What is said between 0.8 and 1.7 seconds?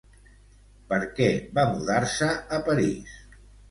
Per què va